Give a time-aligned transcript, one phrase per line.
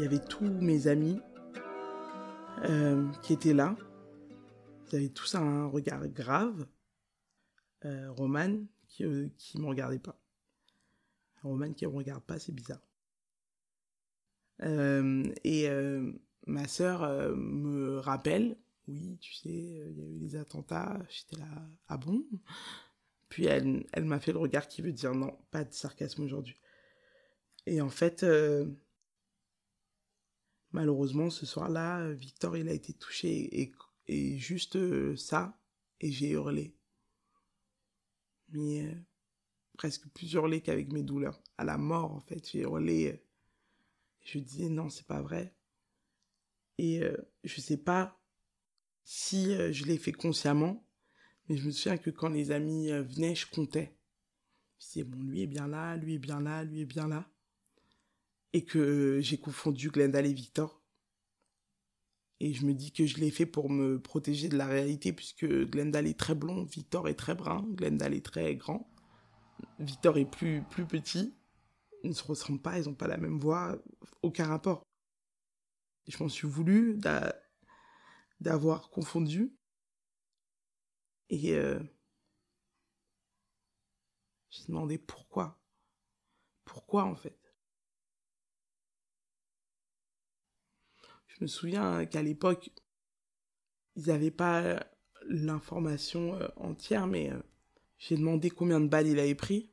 [0.00, 1.20] Il y avait tous mes amis
[2.64, 3.76] euh, qui étaient là.
[4.88, 6.66] Ils avaient tous un regard grave.
[7.84, 10.18] Euh, Roman qui ne euh, me regardait pas.
[11.42, 12.80] Roman qui ne me regarde pas, c'est bizarre.
[14.62, 15.68] et
[16.46, 17.02] ma sœur
[17.36, 18.56] me rappelle,
[18.90, 21.48] oui, tu sais, il y a eu des attentats, j'étais là,
[21.88, 22.24] ah bon?
[23.28, 26.56] Puis elle, elle m'a fait le regard qui veut dire non, pas de sarcasme aujourd'hui.
[27.66, 28.24] Et en fait,
[30.72, 33.72] Malheureusement, ce soir-là, Victor, il a été touché
[34.06, 35.58] et, juste euh, ça,
[36.00, 36.76] et j'ai hurlé.
[38.50, 38.94] Mais euh,
[39.76, 41.42] presque plus hurlé qu'avec mes douleurs.
[41.58, 43.12] À la mort, en fait, j'ai hurlé.
[43.12, 43.18] Euh,
[44.24, 45.54] je disais non, c'est pas vrai.
[46.78, 47.02] Et
[47.44, 48.18] je sais pas
[49.04, 50.86] si je l'ai fait consciemment,
[51.48, 53.96] mais je me souviens que quand les amis venaient, je comptais.
[54.78, 57.30] Disais, bon, lui est bien là, lui est bien là, lui est bien là
[58.52, 60.82] et que j'ai confondu Glendale et Victor.
[62.40, 65.46] Et je me dis que je l'ai fait pour me protéger de la réalité, puisque
[65.46, 68.90] Glendale est très blond, Victor est très brun, Glendale est très grand,
[69.78, 71.34] Victor est plus, plus petit.
[72.02, 73.78] Ils ne se ressemblent pas, ils n'ont pas la même voix,
[74.22, 74.82] aucun rapport.
[76.08, 76.98] je m'en suis voulu
[78.40, 79.54] d'avoir confondu.
[81.28, 81.78] Et euh,
[84.50, 85.60] j'ai demandé pourquoi.
[86.64, 87.38] Pourquoi en fait?
[91.28, 92.70] Je me souviens qu'à l'époque,
[93.96, 94.84] ils n'avaient pas
[95.28, 97.40] l'information euh, entière, mais euh,
[97.98, 99.70] j'ai demandé combien de balles il avait pris.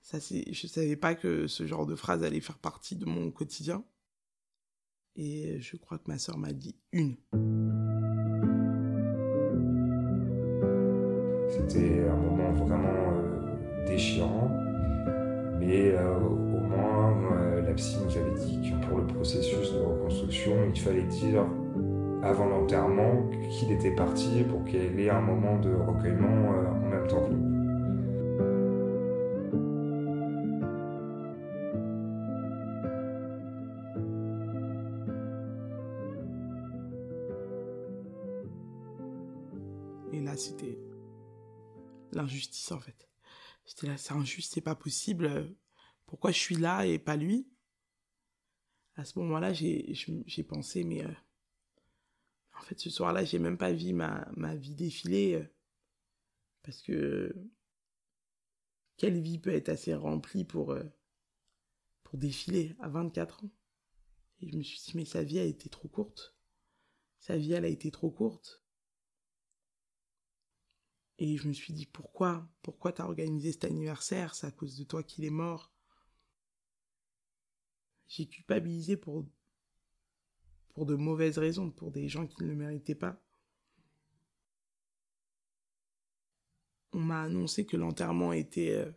[0.00, 3.30] Ça, je ne savais pas que ce genre de phrase allait faire partie de mon
[3.30, 3.84] quotidien.
[5.16, 7.16] Et je crois que ma soeur m'a dit une.
[11.48, 14.50] C'était un moment vraiment euh, déchirant,
[15.58, 16.96] mais au moins
[17.62, 21.46] la psy nous avait dit pour le processus de reconstruction, il fallait dire
[22.22, 27.06] avant l'enterrement qu'il était parti pour qu'il ait un moment de recueillement euh, en même
[27.06, 27.55] temps que nous.
[42.26, 43.08] L'injustice en fait.
[43.82, 45.54] Là, c'est injuste, c'est pas possible.
[46.06, 47.48] Pourquoi je suis là et pas lui?
[48.94, 51.12] À ce moment-là, j'ai pensé, mais euh,
[52.58, 55.34] en fait, ce soir-là, j'ai même pas vu ma, ma vie défiler.
[55.34, 55.44] Euh,
[56.62, 57.34] parce que
[58.96, 60.84] quelle vie peut être assez remplie pour, euh,
[62.04, 63.50] pour défiler à 24 ans?
[64.40, 66.34] Et je me suis dit, mais sa vie a été trop courte.
[67.20, 68.62] Sa vie, elle a été trop courte.
[71.18, 72.46] Et je me suis dit, pourquoi?
[72.62, 74.34] Pourquoi t'as organisé cet anniversaire?
[74.34, 75.72] C'est à cause de toi qu'il est mort
[78.08, 79.24] j'ai culpabilisé pour,
[80.76, 83.20] de mauvaises raisons, pour des gens qui ne le méritaient pas.
[86.92, 88.90] On m'a annoncé que l'enterrement était euh,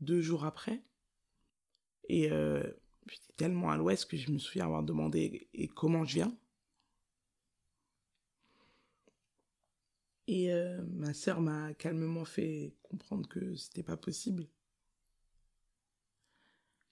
[0.00, 0.82] deux jours après.
[2.08, 2.62] Et euh,
[3.06, 6.36] j'étais tellement à l'ouest que je me souviens avoir demandé et comment je viens?
[10.28, 14.46] Et euh, ma sœur m'a calmement fait comprendre que c'était pas possible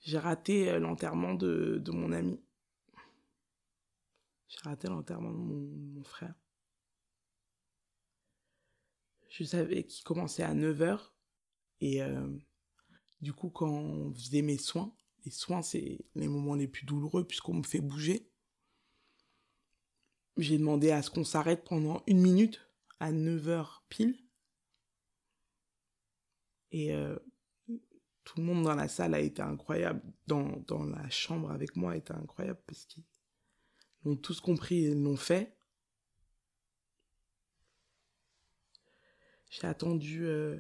[0.06, 2.40] j'ai raté euh, l'enterrement de, mon ami.
[4.46, 6.34] J'ai raté l'enterrement de mon, frère.
[9.28, 11.10] Je savais qu'il commençait à 9h.
[11.80, 12.38] Et euh,
[13.20, 17.26] du coup, quand on faisait mes soins, les soins, c'est les moments les plus douloureux
[17.26, 18.30] puisqu'on me fait bouger.
[20.36, 22.65] J'ai demandé à ce qu'on s'arrête pendant une minute
[23.00, 24.16] à 9h pile.
[26.72, 27.16] Et euh,
[28.24, 30.02] tout le monde dans la salle a été incroyable.
[30.26, 33.04] Dans, la chambre avec moi a été incroyable parce qu'ils
[34.04, 35.56] ont tous compris et l'ont fait.
[39.48, 40.58] J'ai attendu euh,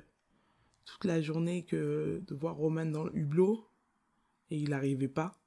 [0.84, 3.68] toute la journée que de voir Roman dans le hublot
[4.50, 5.38] et il n'arrivait pas.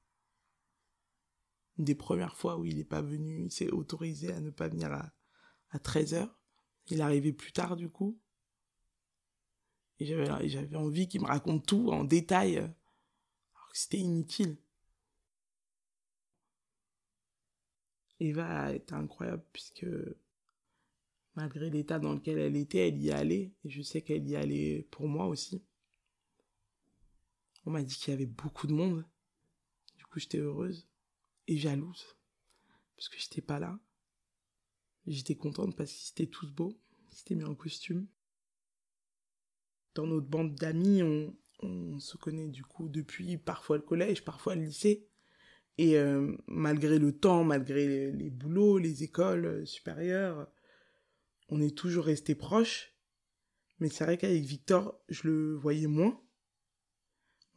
[1.78, 4.68] Une des premières fois où il n'est pas venu, il s'est autorisé à ne pas
[4.68, 5.14] venir à,
[5.72, 6.30] à 13h.
[6.90, 8.20] Il arrivait plus tard du coup.
[10.00, 14.58] Et j'avais envie qu'il me raconte tout en détail, euh, alors que c'était inutile.
[18.22, 19.86] Eva été incroyable puisque
[21.36, 23.54] malgré l'état dans lequel elle était, elle y allait.
[23.64, 25.64] Et je sais qu'elle y allait pour moi aussi.
[27.66, 29.06] On m'a dit qu'il y avait beaucoup de monde.
[29.98, 30.88] Du coup, j'étais heureuse
[31.48, 32.16] et jalouse
[32.96, 33.80] parce que j'étais pas là.
[35.10, 36.80] J'étais contente parce qu'ils étaient tous beaux,
[37.30, 38.08] ils mis en costume.
[39.96, 44.56] Dans notre bande d'amis, on, on se connaît du coup depuis parfois le collège, parfois
[44.56, 45.08] le lycée.
[45.80, 50.48] Et euh, malgré le temps, malgré les, boulots, les écoles euh, supérieures,
[51.48, 52.94] on est toujours resté proches.
[53.80, 56.22] Mais c'est vrai qu'avec Victor, je le voyais moins.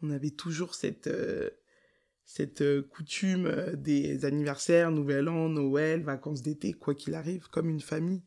[0.02, 1.50] On avait toujours cette, euh,
[2.24, 8.22] cette coutume des anniversaires, Nouvel An, Noël, vacances d'été, quoi qu'il arrive, comme une famille.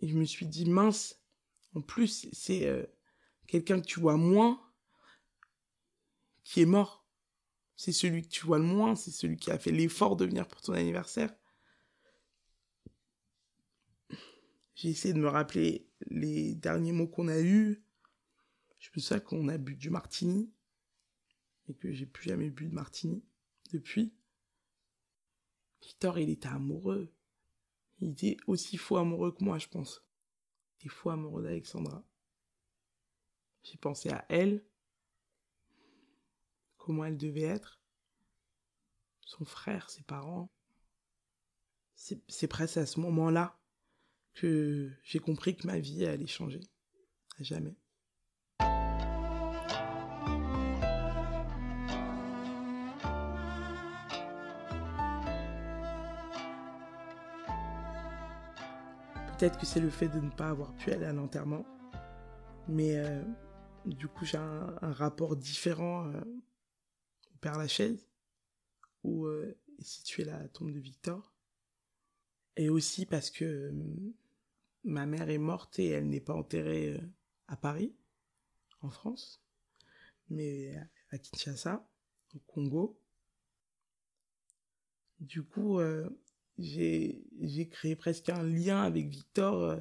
[0.00, 1.20] Et je me suis dit, mince,
[1.74, 2.88] en plus, c'est
[3.46, 4.60] quelqu'un que tu vois moins
[6.44, 7.06] qui est mort.
[7.76, 10.46] C'est celui que tu vois le moins, c'est celui qui a fait l'effort de venir
[10.46, 11.34] pour ton anniversaire.
[14.76, 17.84] J'ai essayé de me rappeler les derniers mots qu'on a eus.
[18.78, 20.53] Je me souviens qu'on a bu du martini
[21.68, 23.24] et que j'ai plus jamais bu de martini
[23.72, 24.14] depuis.
[25.82, 27.12] Victor, il était amoureux.
[28.00, 30.02] Il était aussi faux amoureux que moi, je pense.
[30.72, 32.04] Il était faux amoureux d'Alexandra.
[33.62, 34.64] J'ai pensé à elle,
[36.76, 37.80] comment elle devait être,
[39.20, 40.50] son frère, ses parents.
[41.94, 43.58] C'est presque à ce moment-là
[44.34, 46.60] que j'ai compris que ma vie allait changer.
[47.38, 47.74] À jamais.
[59.36, 61.64] Peut-être que c'est le fait de ne pas avoir pu aller à l'enterrement.
[62.68, 63.20] Mais euh,
[63.84, 68.08] du coup, j'ai un, rapport différent euh, au Père Lachaise,
[69.02, 71.34] où euh, est située la tombe de Victor.
[72.56, 74.14] Et aussi parce que euh,
[74.84, 77.00] ma mère est morte et elle n'est pas enterrée
[77.48, 77.94] à Paris,
[78.80, 79.42] en France,
[80.30, 80.76] mais
[81.10, 81.86] à Kinshasa,
[82.34, 83.00] au Congo.
[85.18, 85.80] Du coup,
[86.58, 89.78] j'ai créé presque un lien avec Victor,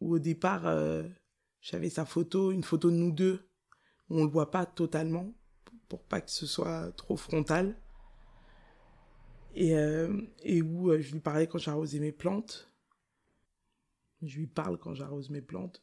[0.00, 0.64] où au départ,
[1.60, 3.48] j'avais sa photo, une photo de nous deux.
[4.08, 5.32] Où on le voit pas totalement,
[5.88, 7.76] pour pas que ce soit trop frontal.
[9.54, 12.72] Et, euh, et où euh, je lui parlais quand j'arrosais mes plantes.
[14.22, 15.82] Je lui parle quand j'arrose mes plantes.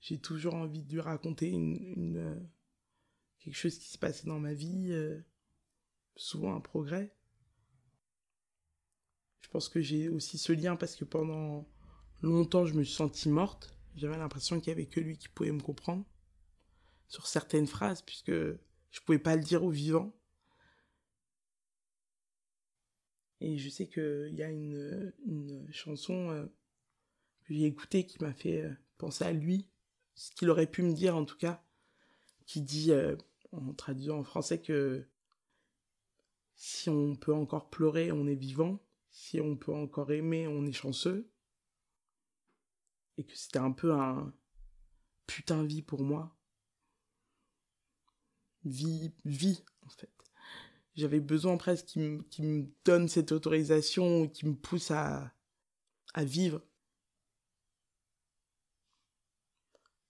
[0.00, 2.40] J'ai toujours envie de lui raconter une, euh,
[3.38, 4.92] quelque chose qui s'est passé dans ma vie,
[6.16, 7.15] souvent un progrès.
[9.46, 11.68] Je pense que j'ai aussi ce lien parce que pendant
[12.20, 13.78] longtemps je me suis sentie morte.
[13.94, 16.04] J'avais l'impression qu'il y avait que lui qui pouvait me comprendre
[17.06, 20.12] sur certaines phrases, puisque je pouvais pas le dire aux vivants.
[23.40, 26.46] Et je sais qu'il y a une, une chanson euh,
[27.44, 29.68] que j'ai écoutée qui m'a fait euh, penser à lui,
[30.16, 31.62] ce qu'il aurait pu me dire en tout cas,
[32.46, 33.14] qui dit, euh,
[33.52, 35.06] en traduisant en français, que
[36.56, 38.80] si on peut encore pleurer, on est vivant,
[39.16, 41.32] si on peut encore aimer, on est chanceux,
[43.16, 44.30] et que c'était un peu un
[45.26, 46.36] putain vie pour moi.
[48.66, 50.12] Vie, vie, en fait.
[50.96, 55.32] J'avais besoin presque qu'il me, donne cette autorisation, qui me pousse à,
[56.18, 56.62] vivre.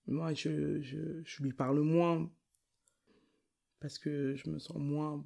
[0.08, 2.28] Moi, je, je, lui parle moins
[3.78, 5.24] parce que je me sens moins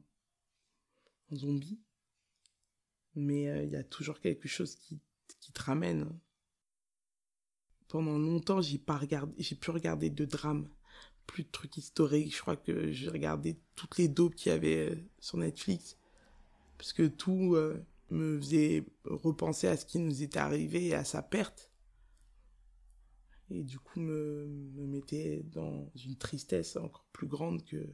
[1.33, 1.81] zombie.
[3.15, 5.01] Mais euh, il y a toujours quelque chose qui,
[5.41, 6.09] qui te ramène
[7.91, 10.69] pendant longtemps, j'ai pas regardé, j'ai pu regarder de drames,
[11.27, 12.35] plus de trucs historiques.
[12.35, 15.99] Je crois que j'ai regardé toutes les dopes qu'il y avait euh, sur Netflix,
[16.79, 21.05] parce que tout euh, me faisait repenser à ce qui nous était arrivé et à
[21.05, 21.71] sa perte.
[23.51, 27.85] Et du coup, me, me mettait dans une tristesse encore plus grande que,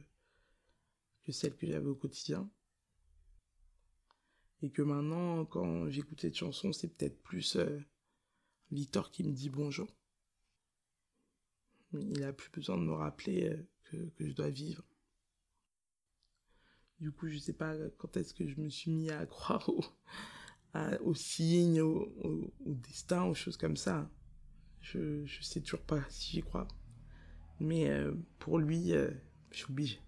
[1.23, 2.47] que celle que j'avais au quotidien.
[4.61, 7.79] Et que maintenant, quand j'écoute cette chanson, c'est peut-être plus euh,
[8.71, 9.87] Victor qui me dit bonjour.
[11.93, 13.49] Il a plus besoin de me rappeler
[13.93, 14.83] euh, que, je dois vivre.
[16.99, 19.83] Du coup, je sais pas quand est-ce que je me suis mis à croire au,
[21.01, 22.11] aux signes, au,
[22.65, 24.09] au, destin, aux choses comme ça.
[24.81, 26.67] Je, je sais toujours pas si j'y crois.
[27.59, 29.09] Mais euh, pour lui, euh,
[29.51, 29.99] je suis obligée.